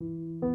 Música 0.00 0.53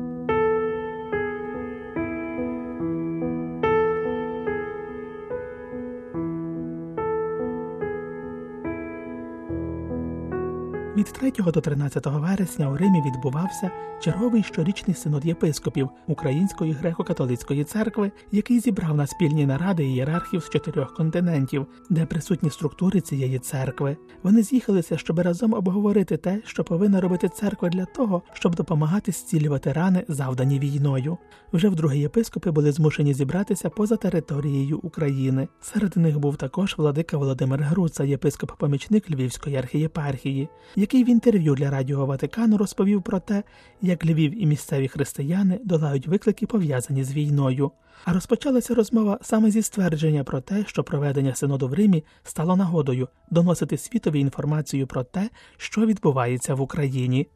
Від 11.00 11.06
3 11.06 11.32
до 11.32 11.62
13 11.62 12.06
вересня 12.06 12.70
у 12.70 12.78
Римі 12.78 13.02
відбувався 13.02 13.72
черговий 14.02 14.44
щорічний 14.44 14.96
синод 14.96 15.26
єпископів 15.26 15.90
Української 16.08 16.74
греко-католицької 16.74 17.64
церкви, 17.64 18.12
який 18.32 18.60
зібрав 18.60 18.96
на 18.96 19.08
спільні 19.08 19.46
наради 19.46 19.84
ієрархів 19.84 20.44
з 20.44 20.50
чотирьох 20.50 20.94
континентів, 20.94 21.68
де 21.90 22.06
присутні 22.06 22.50
структури 22.50 23.02
цієї 23.02 23.40
церкви. 23.40 23.98
Вони 24.24 24.44
з'їхалися, 24.44 24.98
щоб 24.98 25.20
разом 25.20 25.54
обговорити 25.54 26.18
те, 26.18 26.42
що 26.46 26.64
повинна 26.64 27.02
робити 27.02 27.30
церква 27.30 27.70
для 27.70 27.86
того, 27.86 28.22
щоб 28.34 28.56
допомагати 28.56 29.12
зцілювати 29.12 29.74
рани, 29.74 30.04
завдані 30.08 30.60
війною. 30.60 31.18
Вже 31.54 31.70
вдруге 31.70 31.98
єпископи 31.98 32.52
були 32.52 32.72
змушені 32.72 33.14
зібратися 33.14 33.70
поза 33.70 33.96
територією 33.96 34.80
України. 34.84 35.48
Серед 35.62 35.98
них 35.98 36.20
був 36.20 36.38
також 36.38 36.76
владика 36.78 37.18
Володимир 37.18 37.62
Груца, 37.62 38.04
єпископ-помічник 38.04 39.12
Львівської 39.12 39.56
архієпархії 39.56 40.50
який 40.90 41.04
в 41.04 41.10
інтерв'ю 41.10 41.56
для 41.56 41.70
Радіо 41.70 42.06
Ватикану 42.06 42.58
розповів 42.58 43.02
про 43.02 43.20
те, 43.20 43.44
як 43.82 44.06
Львів 44.06 44.42
і 44.42 44.46
місцеві 44.46 44.88
християни 44.88 45.60
долають 45.64 46.08
виклики, 46.08 46.46
пов'язані 46.46 47.04
з 47.04 47.14
війною. 47.14 47.72
А 48.06 48.14
розпочалася 48.14 48.74
розмова 48.76 49.20
саме 49.22 49.52
зі 49.52 49.62
ствердження 49.62 50.24
про 50.24 50.42
те, 50.42 50.64
що 50.68 50.84
проведення 50.84 51.36
синоду 51.36 51.68
в 51.68 51.74
Римі 51.74 52.04
стало 52.24 52.56
нагодою 52.56 53.08
доносити 53.32 53.78
світові 53.78 54.20
інформацію 54.20 54.88
про 54.88 55.04
те, 55.04 55.30
що 55.58 55.86
відбувається 55.86 56.56
в 56.56 56.62
Україні. 56.62 57.28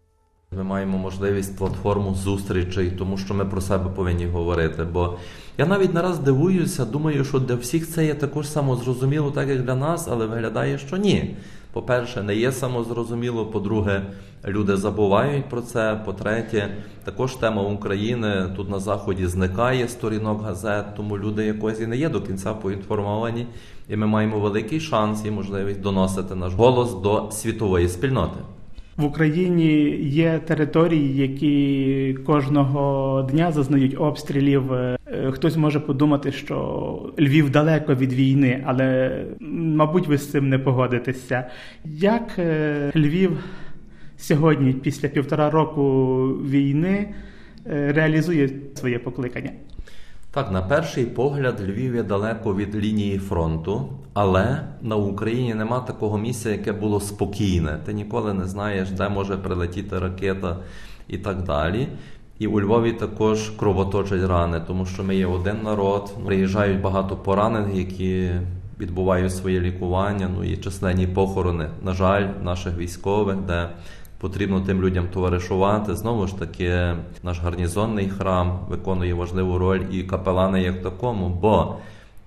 Ми 0.57 0.63
маємо 0.63 0.97
можливість 0.97 1.57
платформу 1.57 2.15
зустрічей, 2.15 2.91
тому 2.91 3.17
що 3.17 3.33
ми 3.33 3.45
про 3.45 3.61
себе 3.61 3.89
повинні 3.95 4.25
говорити. 4.25 4.83
Бо 4.83 5.17
я 5.57 5.65
навіть 5.65 5.93
нараз 5.93 6.19
дивуюся, 6.19 6.85
думаю, 6.85 7.25
що 7.25 7.39
для 7.39 7.55
всіх 7.55 7.89
це 7.89 8.05
є 8.05 8.13
також 8.13 8.47
самозрозуміло, 8.47 9.31
так 9.31 9.49
як 9.49 9.65
для 9.65 9.75
нас, 9.75 10.07
але 10.11 10.25
виглядає, 10.25 10.77
що 10.77 10.97
ні. 10.97 11.35
По-перше, 11.73 12.23
не 12.23 12.35
є 12.35 12.51
самозрозуміло. 12.51 13.45
По-друге, 13.45 14.01
люди 14.47 14.77
забувають 14.77 15.49
про 15.49 15.61
це. 15.61 16.01
По-третє, 16.05 16.75
також 17.03 17.35
тема 17.35 17.61
України 17.61 18.49
тут 18.55 18.69
на 18.69 18.79
заході 18.79 19.27
зникає 19.27 19.87
сторінок 19.87 20.41
газет, 20.41 20.85
тому 20.95 21.17
люди 21.17 21.45
якось 21.45 21.79
і 21.79 21.87
не 21.87 21.97
є 21.97 22.09
до 22.09 22.21
кінця 22.21 22.53
поінформовані, 22.53 23.47
і 23.89 23.95
ми 23.95 24.07
маємо 24.07 24.39
великий 24.39 24.79
шанс 24.79 25.25
і 25.25 25.31
можливість 25.31 25.81
доносити 25.81 26.35
наш 26.35 26.53
голос 26.53 26.93
до 26.93 27.31
світової 27.31 27.89
спільноти. 27.89 28.39
В 28.97 29.05
Україні 29.05 29.81
є 30.01 30.39
території, 30.39 31.17
які 31.17 32.17
кожного 32.25 33.27
дня 33.31 33.51
зазнають 33.51 33.95
обстрілів. 33.99 34.73
Е, 34.73 34.97
хтось 35.31 35.57
може 35.57 35.79
подумати, 35.79 36.31
що 36.31 37.13
Львів 37.19 37.49
далеко 37.49 37.95
від 37.95 38.13
війни, 38.13 38.63
але 38.65 39.17
мабуть, 39.49 40.07
ви 40.07 40.17
з 40.17 40.31
цим 40.31 40.49
не 40.49 40.59
погодитеся. 40.59 41.49
Як 41.85 42.39
е, 42.39 42.91
Львів 42.95 43.43
сьогодні, 44.17 44.73
після 44.73 45.07
півтора 45.09 45.49
року 45.49 46.23
війни, 46.27 47.09
е, 47.67 47.93
реалізує 47.93 48.49
своє 48.75 48.99
покликання? 48.99 49.51
Так, 50.33 50.51
на 50.51 50.61
перший 50.61 51.05
погляд, 51.05 51.61
Львів 51.61 51.95
є 51.95 52.03
далеко 52.03 52.55
від 52.55 52.75
лінії 52.75 53.17
фронту, 53.17 53.89
але 54.13 54.63
на 54.81 54.95
Україні 54.95 55.53
нема 55.53 55.79
такого 55.79 56.17
місця, 56.17 56.49
яке 56.51 56.71
було 56.71 56.99
спокійне. 56.99 57.79
Ти 57.85 57.93
ніколи 57.93 58.33
не 58.33 58.47
знаєш, 58.47 58.91
де 58.91 59.09
може 59.09 59.37
прилетіти 59.37 59.99
ракета 59.99 60.57
і 61.07 61.17
так 61.17 61.43
далі. 61.43 61.87
І 62.39 62.47
у 62.47 62.61
Львові 62.61 62.91
також 62.91 63.49
кровоточать 63.49 64.23
рани, 64.23 64.61
тому 64.67 64.85
що 64.85 65.03
ми 65.03 65.15
є 65.15 65.25
один 65.25 65.61
народ. 65.63 66.13
Приїжджають 66.25 66.81
багато 66.81 67.15
поранених, 67.15 67.75
які 67.75 68.31
відбувають 68.79 69.35
своє 69.35 69.59
лікування. 69.59 70.29
Ну 70.35 70.43
і 70.43 70.57
численні 70.57 71.07
похорони, 71.07 71.69
на 71.83 71.93
жаль, 71.93 72.27
наших 72.43 72.77
військових, 72.77 73.37
де 73.37 73.69
потрібно 74.23 74.61
тим 74.61 74.81
людям 74.81 75.07
товаришувати. 75.13 75.95
Знову 75.95 76.27
ж 76.27 76.39
таки, 76.39 76.95
наш 77.23 77.39
гарнізонний 77.39 78.09
храм 78.09 78.59
виконує 78.69 79.13
важливу 79.13 79.57
роль 79.57 79.81
і 79.91 80.03
капелани 80.03 80.61
як 80.61 80.81
такому, 80.81 81.29
бо 81.29 81.75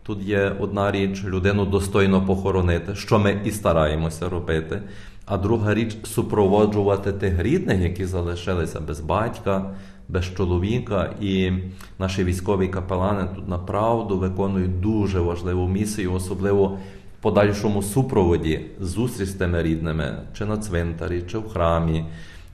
тут 0.03 0.23
є 0.23 0.57
одна 0.61 0.91
річ 0.91 1.25
людину 1.25 1.67
достойно 1.67 2.27
похоронити, 2.27 2.95
що 2.95 3.19
ми 3.19 3.41
і 3.45 3.51
стараємося 3.51 4.29
робити. 4.29 4.83
А 5.27 5.37
друга 5.37 5.75
річ 5.75 5.97
супроводжувати 6.05 7.13
тих 7.13 7.43
рідних, 7.43 7.81
які 7.81 8.05
залишилися 8.05 8.81
без 8.81 9.01
батька, 9.01 9.75
без 10.09 10.25
чоловіка. 10.37 11.11
І 11.21 11.51
наші 11.99 12.25
військові 12.25 12.69
капелани 12.69 13.29
тут 13.35 13.49
направду 13.49 14.19
виконують 14.19 14.81
дуже 14.81 15.21
важливу 15.21 15.69
місію, 15.69 16.13
особливо 16.13 16.79
подальшому 17.21 17.83
супроводі 17.83 18.61
зустріч 18.81 19.29
з 19.29 19.35
тими 19.35 19.63
рідними, 19.63 20.15
чи 20.39 20.45
на 20.45 20.57
цвинтарі, 20.57 21.23
чи 21.31 21.39
в 21.39 21.49
храмі, 21.49 22.05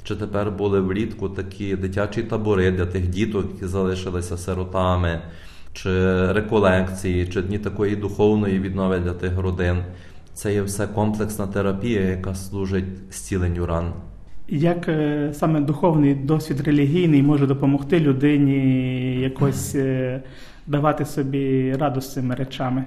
чи 0.05 0.17
тепер 0.17 0.51
були 0.51 0.81
влітку 0.81 1.29
такі 1.29 1.77
дитячі 1.77 2.23
табори 2.23 2.71
для 2.71 2.87
тих 2.87 3.09
діток, 3.09 3.47
які 3.53 3.67
залишилися 3.67 4.37
сиротами, 4.37 5.21
чи 5.73 5.93
реколекції, 6.33 7.27
чи 7.27 7.43
дні 7.43 7.59
такої 7.59 7.97
духовної 7.97 8.59
віднови 8.59 8.99
для 8.99 9.13
тих 9.13 9.39
родин. 9.39 9.77
Це 10.35 10.55
є 10.55 10.63
все 10.63 10.87
комплексна 10.87 11.47
терапія, 11.47 12.01
яка 12.01 12.35
служить 12.35 13.13
зціленню 13.13 13.67
ран. 13.67 13.93
Як 14.49 14.89
е, 14.89 15.31
саме 15.33 15.61
духовний 15.61 16.15
досвід 16.15 16.61
релігійний 16.61 17.23
може 17.23 17.47
допомогти 17.47 18.01
людині 18.01 19.21
якось 19.21 19.75
е, 19.75 20.23
давати 20.67 21.05
собі 21.05 21.73
раду 21.73 22.01
з 22.01 22.13
цими 22.13 22.35
речами? 22.35 22.85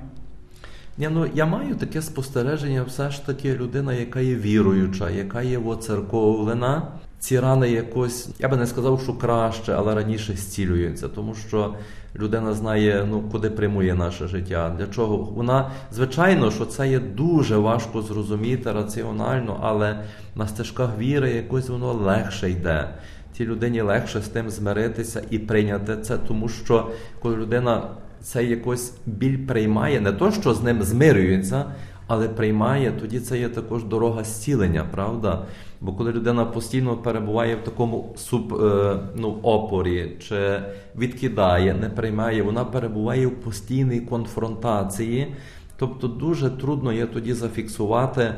Ні, 0.98 1.10
ну 1.12 1.28
я 1.34 1.46
маю 1.46 1.76
таке 1.76 2.02
спостереження, 2.02 2.84
все 2.84 3.12
ж 3.12 3.26
таки 3.26 3.56
людина, 3.56 3.94
яка 3.94 4.20
є 4.20 4.36
віруюча, 4.36 5.10
яка 5.10 5.42
є 5.42 5.58
воцерковлена. 5.58 6.88
Ці 7.20 7.40
рани 7.40 7.72
якось, 7.72 8.30
я 8.40 8.50
би 8.50 8.58
не 8.58 8.68
сказав, 8.68 9.02
що 9.02 9.14
краще, 9.14 9.74
але 9.74 9.96
раніше 9.96 10.34
зцілюються, 10.34 11.08
тому 11.08 11.36
що 11.36 11.76
людина 12.16 12.54
знає, 12.54 13.08
ну 13.10 13.22
куди 13.32 13.50
прямує 13.50 13.94
наше 13.94 14.28
життя. 14.28 14.76
Для 14.78 14.88
чого 14.88 15.18
вона, 15.18 15.72
звичайно, 15.92 16.52
що 16.52 16.66
це 16.66 16.90
є 16.90 17.00
дуже 17.00 17.58
важко 17.58 18.02
зрозуміти 18.02 18.72
раціонально, 18.72 19.60
але 19.62 20.00
на 20.36 20.48
стежках 20.48 20.98
віри 21.00 21.32
якось 21.32 21.70
воно 21.70 21.94
легше 21.94 22.50
йде. 22.50 22.90
Тій 23.34 23.46
людині 23.46 23.82
легше 23.82 24.22
з 24.22 24.28
тим 24.28 24.50
змиритися 24.50 25.22
і 25.30 25.40
прийняти 25.40 25.98
це, 25.98 26.18
тому 26.18 26.50
що 26.50 26.90
коли 27.22 27.36
людина 27.36 27.84
це 28.26 28.46
якось 28.46 28.94
біль 29.06 29.38
приймає, 29.38 30.02
не 30.02 30.12
то, 30.12 30.32
що 30.32 30.54
з 30.54 30.64
ним 30.64 30.84
змирюється, 30.84 31.66
але 32.08 32.30
приймає, 32.30 32.94
тоді 33.02 33.20
це 33.20 33.40
є 33.40 33.50
також 33.50 33.84
дорога 33.84 34.24
зцілення, 34.24 34.86
правда? 34.92 35.46
Бо 35.82 35.94
коли 35.94 36.12
людина 36.12 36.46
постійно 36.46 36.98
перебуває 36.98 37.56
в 37.56 37.64
такому 37.64 38.14
суб, 38.18 38.54
е, 38.54 39.00
ну, 39.16 39.38
опорі 39.44 40.18
чи 40.20 40.62
відкидає, 40.98 41.74
не 41.74 41.90
приймає, 41.90 42.44
вона 42.44 42.66
перебуває 42.66 43.28
в 43.28 43.36
постійній 43.42 44.00
конфронтації. 44.00 45.36
Тобто 45.78 46.08
дуже 46.08 46.50
трудно 46.50 46.94
є 46.94 47.06
тоді 47.06 47.34
зафіксувати 47.34 48.36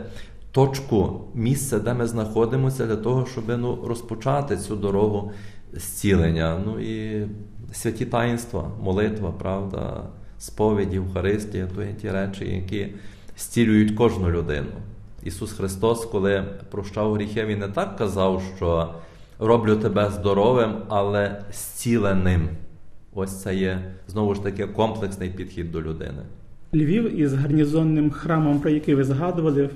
точку, 0.51 1.21
місце, 1.33 1.79
де 1.79 1.93
ми 1.93 2.07
знаходимося, 2.07 2.85
для 2.85 2.95
того, 2.95 3.25
щоб 3.25 3.43
ну, 3.47 3.79
розпочати 3.85 4.57
цю 4.57 4.75
дорогу 4.75 5.31
зцілення. 5.73 6.61
Ну 6.66 6.79
і 6.79 7.28
святі 7.73 8.05
таїнства, 8.05 8.72
молитва, 8.81 9.31
правда, 9.31 10.03
сповіді, 10.39 10.94
Євхаристія, 10.94 11.67
то 11.75 11.83
є 11.83 11.94
ті 11.94 12.11
речі, 12.11 12.55
які 12.55 12.88
зцілюють 13.38 13.95
кожну 13.95 14.31
людину. 14.31 14.72
Ісус 15.23 15.51
Христос, 15.51 16.06
коли 16.06 16.44
прощав 16.72 17.13
гріхи, 17.13 17.45
Він 17.45 17.59
не 17.59 17.67
так 17.67 17.95
казав, 17.95 18.44
що 18.57 18.94
роблю 19.39 19.75
тебе 19.75 20.11
здоровим, 20.11 20.75
але 20.88 21.41
зціленим. 21.51 22.50
Ось 23.13 23.41
це 23.41 23.56
є 23.56 23.95
знову 24.07 24.36
ж 24.36 24.44
таки 24.44 24.68
комплексний 24.68 25.30
підхід 25.30 25.71
до 25.71 25.81
людини. 25.81 26.21
Львів 26.75 27.19
із 27.19 27.33
гарнізонним 27.33 28.09
храмом, 28.09 28.59
про 28.59 28.69
який 28.69 28.95
ви 28.95 29.03
згадували, 29.03 29.69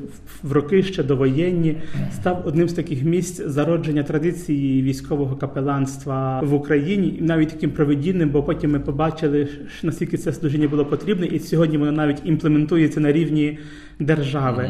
в 0.43 0.51
роки 0.51 0.83
ще 0.83 1.03
довоєнні, 1.03 1.77
став 2.13 2.43
одним 2.45 2.69
з 2.69 2.73
таких 2.73 3.03
місць 3.03 3.41
зародження 3.45 4.03
традиції 4.03 4.81
військового 4.81 5.35
капеланства 5.35 6.41
в 6.41 6.53
Україні, 6.53 7.17
навіть 7.21 7.49
таким 7.49 7.71
проведінним, 7.71 8.29
бо 8.29 8.43
потім 8.43 8.71
ми 8.71 8.79
побачили, 8.79 9.47
наскільки 9.83 10.17
це 10.17 10.33
служіння 10.33 10.67
було 10.67 10.85
потрібне, 10.85 11.25
і 11.25 11.39
сьогодні 11.39 11.77
воно 11.77 11.91
навіть 11.91 12.21
імплементується 12.25 12.99
на 12.99 13.11
рівні 13.11 13.59
держави. 13.99 14.69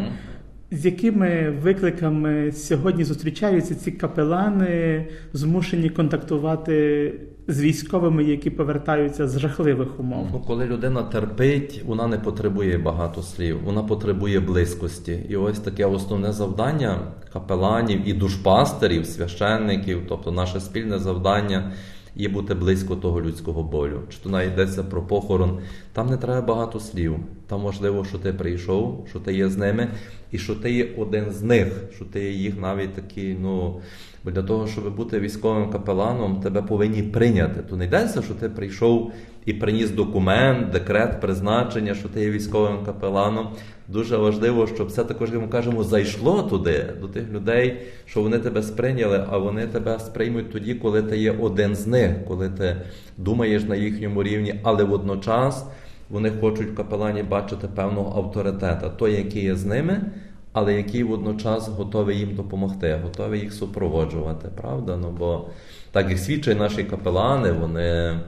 З 0.73 0.85
якими 0.85 1.50
викликами 1.63 2.51
сьогодні 2.51 3.03
зустрічаються 3.03 3.75
ці 3.75 3.91
капелани, 3.91 5.06
змушені 5.33 5.89
контактувати 5.89 7.13
з 7.47 7.62
військовими, 7.62 8.23
які 8.23 8.50
повертаються 8.50 9.27
з 9.27 9.39
жахливих 9.39 10.00
умов? 10.00 10.27
Ну, 10.31 10.39
коли 10.39 10.65
людина 10.65 11.03
терпить, 11.03 11.83
вона 11.85 12.07
не 12.07 12.18
потребує 12.18 12.77
багато 12.77 13.21
слів, 13.21 13.59
вона 13.65 13.83
потребує 13.83 14.39
близькості. 14.39 15.19
І 15.29 15.35
ось 15.35 15.59
таке 15.59 15.85
основне 15.85 16.31
завдання 16.31 17.00
капеланів 17.33 18.07
і 18.07 18.13
душпастерів, 18.13 19.06
священників, 19.06 20.01
тобто 20.09 20.31
наше 20.31 20.59
спільне 20.59 21.00
завдання 21.00 21.71
є 22.16 22.30
бути 22.30 22.54
близько 22.54 22.96
того 22.96 23.22
людського 23.22 23.63
болю. 23.63 24.00
Чи 24.10 24.18
то 24.24 24.30
найдеться 24.30 24.84
про 24.84 25.02
похорон, 25.02 25.60
там 25.94 26.10
не 26.10 26.18
треба 26.18 26.42
багато 26.42 26.80
слів. 26.80 27.16
Там 27.48 27.62
важливо, 27.62 28.06
що 28.06 28.18
ти 28.18 28.34
прийшов, 28.34 29.06
що 29.10 29.19
ти 29.19 29.34
є 29.34 29.50
з 29.50 29.58
ними, 29.58 29.88
і 30.31 30.38
що 30.38 30.56
ти 30.56 30.72
є 30.72 30.90
один 30.98 31.31
з 31.31 31.42
них, 31.42 31.68
що 31.96 32.06
ти 32.06 32.24
є 32.24 32.31
їх 32.31 32.60
навіть 32.60 32.94
такий, 32.94 33.38
ну. 33.42 33.81
Бо 34.24 34.31
для 34.31 34.44
того, 34.44 34.68
щоб 34.68 34.96
бути 34.96 35.19
військовим 35.19 35.69
капеланом, 35.69 36.42
тебе 36.42 36.62
повинні 36.62 37.04
прийняти. 37.04 37.62
То 37.62 37.75
не 37.75 37.86
йдеться, 37.86 38.22
що 38.22 38.34
ти 38.34 38.50
прийшов 38.50 39.12
і 39.46 39.54
приніс 39.54 39.90
документ, 39.90 40.70
декрет, 40.70 41.22
призначення, 41.22 41.96
що 41.96 42.10
ти 42.10 42.22
є 42.22 42.32
військовим 42.32 42.86
капеланом. 42.86 43.50
Дуже 43.88 44.18
важливо, 44.18 44.68
щоб 44.68 44.92
це 44.92 45.04
також, 45.04 45.32
як 45.32 45.42
ми 45.42 45.48
кажемо, 45.48 45.84
зайшло 45.84 46.44
туди, 46.44 46.86
до 47.02 47.08
тих 47.08 47.30
людей, 47.32 47.82
що 48.06 48.22
вони 48.22 48.38
тебе 48.38 48.64
сприйняли, 48.64 49.26
а 49.30 49.38
вони 49.38 49.68
тебе 49.68 50.00
сприймуть 50.00 50.52
тоді, 50.52 50.74
коли 50.74 51.02
ти 51.04 51.18
є 51.18 51.32
один 51.32 51.76
з 51.76 51.88
них, 51.88 52.12
коли 52.28 52.50
ти 52.50 52.76
думаєш 53.18 53.64
на 53.64 53.76
їхньому 53.76 54.24
рівні, 54.24 54.60
але 54.64 54.84
водночас 54.84 55.66
вони 56.10 56.32
хочуть 56.42 56.72
в 56.72 56.76
капелані 56.76 57.24
бачити 57.24 57.68
певного 57.76 58.20
авторитета, 58.20 58.90
той, 58.90 59.14
який 59.14 59.44
є 59.44 59.56
з 59.56 59.66
ними 59.66 60.02
але 60.54 60.74
який 60.74 61.04
водночас 61.04 61.68
готовий 61.68 62.18
їм 62.18 62.36
допомогти, 62.36 63.00
готовий 63.04 63.40
їх 63.40 63.54
супроводжувати, 63.54 64.50
правда? 64.58 64.98
Ну 64.98 65.16
бо 65.20 65.48
так 65.92 66.12
і 66.12 66.18
свідчать 66.18 66.60
наші 66.60 66.84
капелани, 66.84 67.52
вони 67.52 68.20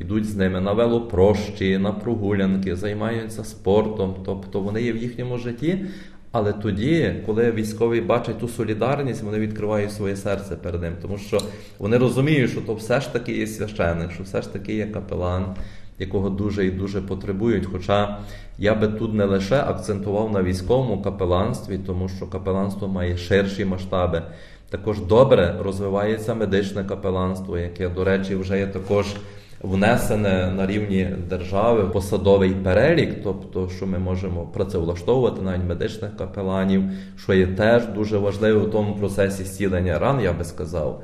йдуть 0.00 0.24
з 0.24 0.36
ними 0.36 0.60
на 0.60 0.72
велопрощі, 0.72 1.78
на 1.78 1.92
прогулянки, 1.92 2.76
займаються 2.76 3.44
спортом, 3.44 4.14
тобто 4.24 4.60
вони 4.60 4.82
є 4.82 4.92
в 4.92 4.96
їхньому 4.96 5.38
житті. 5.38 5.84
Але 6.32 6.52
тоді, 6.52 7.14
коли 7.26 7.50
військові 7.52 8.00
бачать 8.00 8.38
ту 8.38 8.48
солідарність, 8.48 9.22
вони 9.22 9.38
відкривають 9.38 9.92
своє 9.92 10.16
серце 10.16 10.56
перед 10.56 10.82
ним, 10.82 10.92
тому 11.02 11.18
що 11.18 11.40
вони 11.78 11.98
розуміють, 11.98 12.50
що 12.50 12.60
то 12.60 12.74
все 12.74 13.00
ж 13.00 13.12
таки 13.12 13.32
є 13.32 13.46
священик, 13.46 14.12
що 14.12 14.22
все 14.22 14.42
ж 14.42 14.52
таки 14.52 14.74
є 14.74 14.86
капелан, 14.86 15.54
якого 15.98 16.30
дуже 16.30 16.66
і 16.66 16.70
дуже 16.70 17.00
потребують. 17.00 17.66
Хоча 17.66 18.18
я 18.58 18.74
би 18.74 18.88
тут 18.88 19.14
не 19.14 19.24
лише 19.24 19.56
акцентував 19.56 20.32
на 20.32 20.42
військовому 20.42 21.02
капеланстві, 21.02 21.78
тому 21.86 22.08
що 22.08 22.26
капеланство 22.26 22.88
має 22.88 23.16
ширші 23.16 23.64
масштаби. 23.64 24.22
Також 24.70 25.00
добре 25.00 25.56
розвивається 25.60 26.34
медичне 26.34 26.84
капеланство, 26.84 27.58
яке, 27.58 27.88
до 27.88 28.04
речі, 28.04 28.34
вже 28.34 28.58
є 28.58 28.66
також 28.66 29.06
внесене 29.60 30.52
на 30.56 30.66
рівні 30.66 31.08
держави 31.28 31.84
посадовий 31.84 32.50
перелік, 32.50 33.22
тобто, 33.24 33.68
що 33.76 33.86
ми 33.86 33.98
можемо 33.98 34.46
працевлаштовувати 34.46 35.42
навіть 35.42 35.64
медичних 35.68 36.16
капеланів, 36.16 36.82
що 37.16 37.34
є 37.34 37.46
теж 37.46 37.86
дуже 37.86 38.18
важливо 38.18 38.60
в 38.60 38.70
тому 38.70 38.96
процесі 38.96 39.44
зцілення 39.44 39.98
ран, 39.98 40.20
я 40.20 40.32
би 40.32 40.44
сказав. 40.44 41.02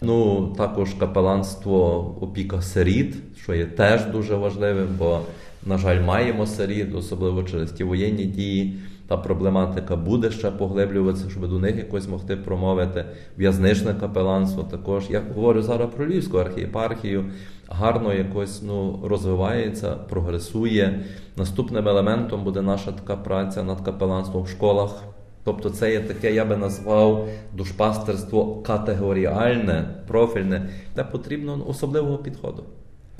Ну, 0.00 0.46
також 0.58 0.94
капеланство 0.94 1.98
опіка 2.20 2.62
сиріт, 2.62 3.16
що 3.42 3.54
є 3.54 3.64
теж 3.66 4.04
дуже 4.06 4.34
важливим, 4.34 4.88
бо, 4.98 5.20
на 5.66 5.78
жаль, 5.78 6.02
маємо 6.02 6.46
сиріт, 6.46 6.94
особливо 6.94 7.42
через 7.42 7.72
ті 7.72 7.84
воєнні 7.84 8.24
дії. 8.24 8.74
Та 9.12 9.18
проблематика 9.18 9.96
буде 9.96 10.30
ще 10.30 10.50
поглиблюватися, 10.50 11.30
щоб 11.30 11.48
до 11.48 11.58
них 11.58 11.76
якось 11.76 12.08
могти 12.08 12.36
промовити. 12.36 13.04
В'язничне 13.38 13.94
капеланство 13.94 14.62
також. 14.62 15.04
Я 15.10 15.22
говорю 15.34 15.62
зараз 15.62 15.88
про 15.96 16.06
Львівську 16.06 16.38
архієпархію, 16.38 17.24
гарно 17.68 18.14
якось 18.14 18.62
ну, 18.62 19.00
розвивається, 19.04 19.92
прогресує. 19.92 21.00
Наступним 21.36 21.88
елементом 21.88 22.44
буде 22.44 22.62
наша 22.62 22.92
така 22.92 23.16
праця 23.16 23.62
над 23.62 23.80
капеланством 23.80 24.42
в 24.42 24.48
школах. 24.48 25.02
Тобто 25.44 25.70
це 25.70 25.92
є 25.92 26.00
таке, 26.00 26.34
я 26.34 26.44
би 26.44 26.56
назвав 26.56 27.28
душпастерство 27.56 28.62
категоріальне, 28.66 29.94
профільне, 30.06 30.68
де 30.96 31.04
потрібно 31.04 31.68
особливого 31.68 32.18
підходу. 32.18 32.64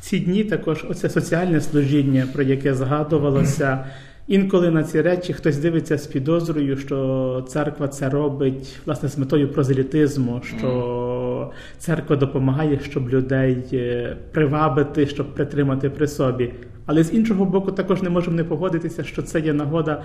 Ці 0.00 0.20
дні 0.20 0.44
також 0.44 0.86
оце 0.90 1.08
соціальне 1.08 1.60
служіння, 1.60 2.28
про 2.32 2.42
яке 2.42 2.74
згадувалося. 2.74 3.84
Інколи 4.26 4.70
на 4.70 4.84
ці 4.84 5.00
речі 5.00 5.32
хтось 5.32 5.58
дивиться 5.58 5.98
з 5.98 6.06
підозрою, 6.06 6.76
що 6.76 7.44
церква 7.48 7.88
це 7.88 8.08
робить 8.08 8.80
власне 8.86 9.08
з 9.08 9.18
метою 9.18 9.48
прозелітизму, 9.48 10.40
що 10.44 11.50
церква 11.78 12.16
допомагає, 12.16 12.80
щоб 12.82 13.08
людей 13.08 13.64
е, 13.72 14.16
привабити, 14.32 15.06
щоб 15.06 15.34
притримати 15.34 15.90
при 15.90 16.06
собі. 16.06 16.52
Але 16.86 17.02
з 17.04 17.14
іншого 17.14 17.44
боку, 17.44 17.72
також 17.72 18.02
не 18.02 18.10
можемо 18.10 18.36
не 18.36 18.44
погодитися, 18.44 19.04
що 19.04 19.22
це 19.22 19.40
є 19.40 19.52
нагода 19.52 20.02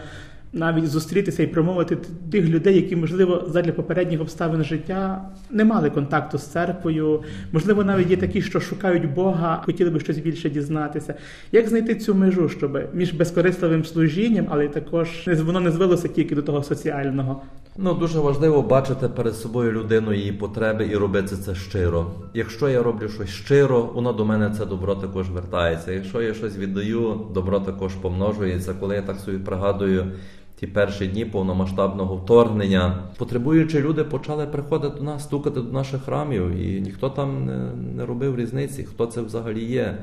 навіть 0.53 0.87
зустрітися 0.87 1.43
і 1.43 1.47
промовити 1.47 1.97
тих 2.31 2.45
людей, 2.45 2.75
які, 2.75 2.95
можливо, 2.95 3.45
задля 3.47 3.71
попередніх 3.71 4.21
обставин 4.21 4.63
життя 4.63 5.29
не 5.51 5.65
мали 5.65 5.89
контакту 5.89 6.37
з 6.37 6.43
церквою. 6.43 7.23
Можливо, 7.51 7.83
навіть 7.83 8.09
є 8.09 8.17
такі, 8.17 8.41
що 8.41 8.59
шукають 8.59 9.13
Бога, 9.13 9.61
хотіли 9.65 9.89
би 9.89 9.99
щось 9.99 10.17
більше 10.17 10.49
дізнатися. 10.49 11.13
Як 11.51 11.67
знайти 11.67 11.95
цю 11.95 12.15
межу, 12.15 12.49
щоб 12.49 12.79
між 12.93 13.13
безкорисливим 13.13 13.85
служінням, 13.85 14.47
але 14.49 14.67
також 14.67 15.07
воно 15.27 15.59
не 15.59 15.71
звелося 15.71 16.07
тільки 16.07 16.35
до 16.35 16.41
того 16.41 16.63
соціального. 16.63 17.41
Ну 17.79 17.93
дуже 17.93 18.19
важливо 18.19 18.61
бачити 18.61 19.07
перед 19.07 19.35
собою 19.35 19.71
людину 19.71 20.13
її 20.13 20.31
потреби 20.31 20.87
і 20.91 20.95
робити 20.95 21.35
це 21.35 21.55
щиро. 21.55 22.11
Якщо 22.33 22.69
я 22.69 22.83
роблю 22.83 23.09
щось 23.09 23.29
щиро, 23.29 23.81
воно 23.81 24.13
до 24.13 24.25
мене 24.25 24.49
це 24.57 24.65
добро 24.65 24.95
також 24.95 25.29
вертається. 25.29 25.91
Якщо 25.91 26.21
я 26.21 26.33
щось 26.33 26.57
віддаю, 26.57 27.21
добро 27.33 27.59
також 27.59 27.93
помножується. 27.93 28.73
Коли 28.73 28.95
я 28.95 29.01
так 29.01 29.19
собі 29.19 29.37
пригадую 29.37 30.11
ті 30.59 30.67
перші 30.67 31.07
дні 31.07 31.25
повномасштабного 31.25 32.15
вторгнення, 32.15 33.03
потребуючи 33.17 33.79
люди 33.81 34.03
почали 34.03 34.45
приходити 34.45 34.97
до 34.97 35.03
нас, 35.03 35.23
стукати 35.23 35.61
до 35.61 35.71
наших 35.71 36.03
храмів, 36.03 36.49
і 36.49 36.81
ніхто 36.81 37.09
там 37.09 37.45
не, 37.45 37.57
не 37.95 38.05
робив 38.05 38.39
різниці, 38.39 38.83
хто 38.83 39.05
це 39.05 39.21
взагалі 39.21 39.63
є. 39.63 39.97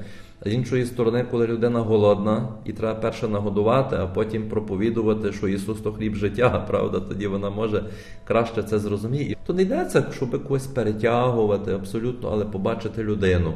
З 0.45 0.53
іншої 0.53 0.85
сторони, 0.85 1.25
коли 1.31 1.47
людина 1.47 1.81
голодна 1.81 2.49
і 2.65 2.73
треба 2.73 2.95
перше 2.95 3.29
нагодувати, 3.29 3.97
а 3.97 4.07
потім 4.07 4.49
проповідувати, 4.49 5.33
що 5.33 5.49
Ісус 5.49 5.81
то 5.81 5.93
хліб 5.93 6.15
життя, 6.15 6.65
правда, 6.69 7.01
тоді 7.01 7.27
вона 7.27 7.51
може 7.51 7.85
краще 8.25 8.63
це 8.63 8.79
зрозуміти. 8.79 9.37
То 9.47 9.53
не 9.53 9.63
йдеться, 9.63 10.05
щоб 10.13 10.45
когось 10.45 10.67
перетягувати 10.67 11.73
абсолютно, 11.73 12.29
але 12.33 12.45
побачити 12.45 13.03
людину. 13.03 13.55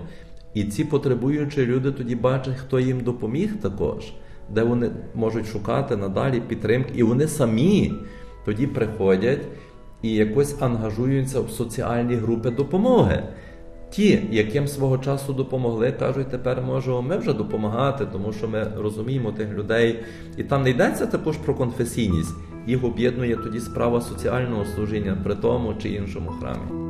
І 0.55 0.65
ці 0.65 0.85
потребуючі 0.85 1.67
люди 1.67 1.93
тоді 1.93 2.15
бачать, 2.15 2.57
хто 2.57 2.81
їм 2.81 3.01
допоміг 3.01 3.61
також 3.61 4.13
де 4.55 4.63
вони 4.63 4.91
можуть 5.15 5.47
шукати 5.47 5.97
надалі 5.97 6.41
підтримки, 6.41 6.93
і 6.95 7.03
вони 7.03 7.27
самі 7.27 7.93
тоді 8.45 8.67
приходять 8.67 9.47
і 10.03 10.15
якось 10.15 10.63
ангажуються 10.63 11.41
в 11.41 11.51
соціальні 11.51 12.15
групи 12.15 12.51
допомоги. 12.51 13.23
Ті, 13.91 14.23
яким 14.31 14.69
свого 14.69 14.99
часу 14.99 15.33
допомогли, 15.33 15.93
кажуть, 15.93 16.31
тепер 16.31 16.63
можемо 16.63 17.03
ми 17.03 17.17
вже 17.17 17.33
допомагати, 17.33 18.07
тому 18.13 18.33
що 18.33 18.49
ми 18.49 18.67
розуміємо 18.77 19.33
тих 19.33 19.53
людей. 19.53 20.05
І 20.37 20.43
там 20.43 20.63
не 20.63 20.71
йдеться 20.71 21.07
також 21.07 21.37
про 21.37 21.55
конфесійність. 21.55 22.35
Їх 22.67 22.85
об'єднує 22.85 23.37
тоді 23.37 23.61
справа 23.61 24.01
соціального 24.01 24.65
служіння 24.65 25.17
при 25.25 25.35
тому 25.35 25.75
чи 25.83 25.89
іншому 25.89 26.31
храмі. 26.31 26.89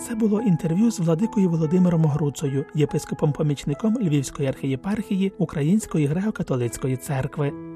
Це 0.00 0.14
було 0.14 0.40
інтерв'ю 0.40 0.90
з 0.90 1.00
владикою 1.00 1.50
Володимиром 1.50 2.04
Огруцею, 2.04 2.64
єпископом-помічником 2.74 4.08
Львівської 4.08 4.48
архієпархії 4.48 5.32
Української 5.38 6.08
греко-католицької 6.08 6.96
церкви. 6.96 7.73